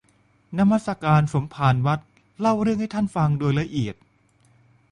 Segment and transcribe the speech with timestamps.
[0.57, 1.99] นมัสการสมภารวัด
[2.39, 3.95] เล่าเรื่องให้ท่านฟังโดยละเอียด